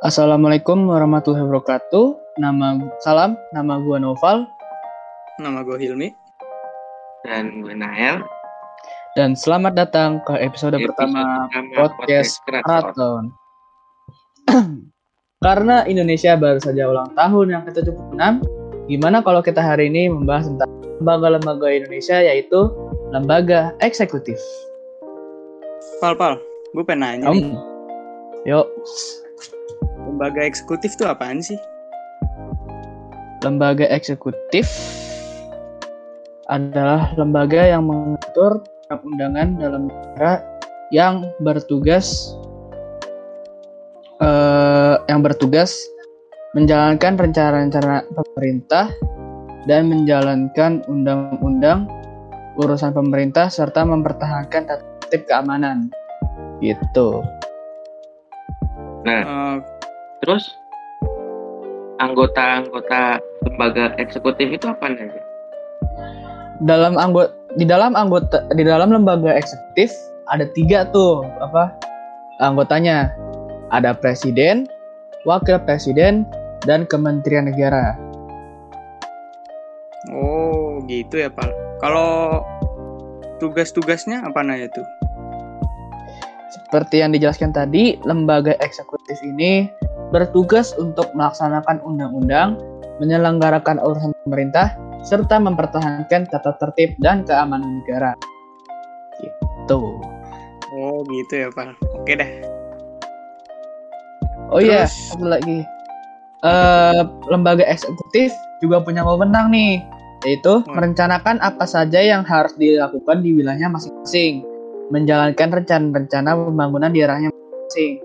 [0.00, 2.40] Assalamualaikum warahmatullahi wabarakatuh.
[2.40, 4.48] Nama salam, nama gua Noval
[5.36, 6.08] Nama gue Hilmi.
[7.28, 8.24] dan gue Nael.
[9.12, 12.64] dan selamat datang ke episode, pertama podcast Keraton.
[12.64, 13.24] Keraton.
[15.44, 18.40] Karena Indonesia baru saja ulang tahun yang ke-76,
[18.88, 22.72] gimana kalau kita hari ini membahas tentang lembaga-lembaga Indonesia yaitu
[23.12, 24.40] lembaga eksekutif.
[26.00, 26.40] Pal, pal.
[26.72, 27.52] Gue pengen nanya Om.
[28.48, 28.64] Yuk,
[30.10, 31.56] lembaga eksekutif tuh apaan sih?
[33.40, 34.68] lembaga eksekutif
[36.50, 38.60] adalah lembaga yang mengatur
[38.90, 40.44] undangan dalam negara
[40.92, 42.36] yang bertugas
[44.20, 45.72] eh, yang bertugas
[46.52, 48.90] menjalankan rencana-rencana pemerintah
[49.64, 51.86] dan menjalankan undang-undang
[52.58, 55.88] urusan pemerintah serta mempertahankan tata tertib keamanan
[56.62, 57.22] gitu.
[59.02, 59.56] Nah, Eh,
[60.20, 60.60] terus
[62.00, 65.20] anggota-anggota lembaga eksekutif itu apa aja?
[66.60, 69.90] dalam anggota di dalam anggota di dalam lembaga eksekutif
[70.28, 71.72] ada tiga tuh apa
[72.44, 73.10] anggotanya
[73.72, 74.68] ada presiden
[75.24, 76.28] wakil presiden
[76.68, 77.96] dan kementerian negara
[80.12, 81.48] oh, gitu ya, Pal.
[81.80, 82.44] Kalau
[83.40, 84.84] tugas-tugasnya apa nanya tuh?
[86.50, 89.70] seperti yang dijelaskan tadi lembaga eksekutif ini
[90.10, 92.58] bertugas untuk melaksanakan undang-undang
[92.98, 98.12] menyelenggarakan urusan pemerintah serta mempertahankan tata tertib dan keamanan negara
[99.22, 99.96] gitu
[100.70, 101.74] Oh, gitu ya, Pal.
[101.98, 102.30] Oke dah.
[104.54, 105.66] Oh iya, satu lagi.
[106.46, 108.30] Eh, lembaga eksekutif
[108.62, 109.82] juga punya wewenang nih,
[110.22, 110.78] yaitu Hmm.
[110.78, 114.46] merencanakan apa saja yang harus dilakukan di wilayahnya masing-masing,
[114.94, 117.98] menjalankan rencana-rencana pembangunan di daerahnya masing.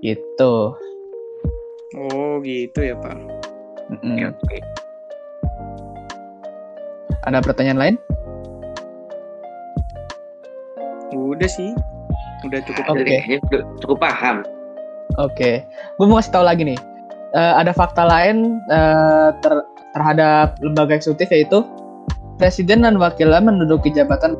[0.00, 0.54] Gitu.
[1.96, 3.16] Oh, gitu ya, Pal.
[3.88, 4.36] Mm-mm.
[4.36, 4.58] Oke.
[7.24, 7.96] Ada pertanyaan lain?
[11.16, 11.72] Udah sih.
[12.44, 12.84] Udah cukup.
[12.92, 13.16] Oke.
[13.48, 14.44] Udah cukup paham.
[15.16, 15.64] Oke,
[15.96, 16.78] gue mau kasih tahu lagi nih.
[17.32, 19.66] Eh, ada fakta lain eh, ter-
[19.96, 21.64] terhadap lembaga eksekutif yaitu
[22.36, 24.36] presiden dan wakilnya menduduki jabatan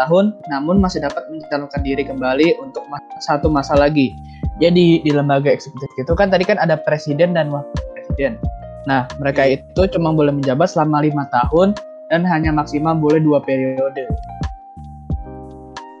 [0.00, 4.16] tahun, namun masih dapat mencalonkan diri kembali untuk mas- satu masa lagi.
[4.56, 8.40] Jadi di lembaga eksekutif itu kan tadi kan ada presiden dan wakil presiden.
[8.88, 9.60] Nah, mereka Iya.
[9.60, 11.76] itu cuma boleh menjabat selama lima tahun
[12.08, 14.06] dan hanya maksimal boleh dua periode.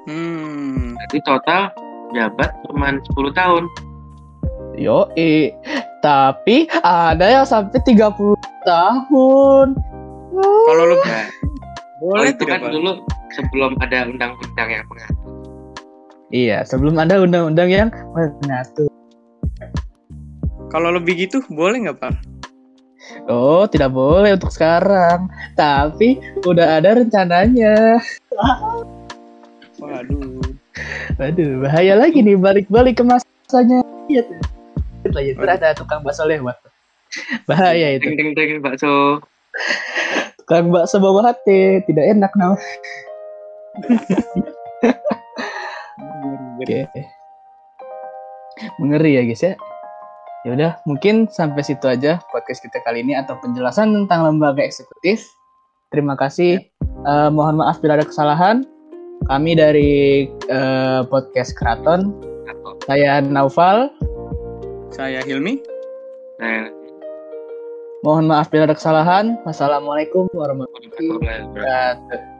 [0.06, 0.94] Hmm.
[1.06, 1.74] Jadi total
[2.14, 3.64] jabat cuma 10 tahun.
[4.78, 5.10] Yo,
[6.04, 9.66] tapi ada yang sampai 30 tahun.
[10.36, 11.24] Kalau lu Ya,
[12.04, 13.00] oh, boleh itu kan dulu
[13.32, 15.25] sebelum ada undang-undang yang mengatur.
[16.34, 17.88] Iya, sebelum ada undang-undang yang
[18.42, 18.90] mengatur.
[20.74, 22.14] Kalau lebih gitu boleh nggak, Pal?
[23.30, 25.30] Oh, tidak boleh untuk sekarang.
[25.54, 28.02] Tapi udah ada rencananya.
[29.78, 30.42] Waduh.
[31.22, 33.86] Aduh, bahaya lagi nih balik-balik ke masanya.
[34.10, 34.38] Iya tuh.
[35.06, 36.58] Itu ada tukang bakso lewat.
[37.46, 38.10] Bahaya itu.
[38.10, 39.22] Ding ding ding bakso.
[40.42, 42.58] Tukang bakso bawa hati, tidak enak nama.
[46.66, 46.82] Oke.
[48.82, 49.54] Mengeri ya guys ya.
[50.42, 55.22] Ya udah, mungkin sampai situ aja podcast kita kali ini atau penjelasan tentang lembaga eksekutif.
[55.94, 56.58] Terima kasih.
[57.06, 58.66] Eh, mohon maaf bila ada kesalahan.
[59.30, 62.10] Kami dari eh, podcast Keraton.
[62.90, 63.90] Saya Naufal.
[64.90, 65.62] Saya Hilmi.
[66.42, 66.66] nah,
[68.02, 69.38] Mohon maaf bila ada kesalahan.
[69.46, 72.35] Wassalamualaikum warahmatullahi wabarakatuh.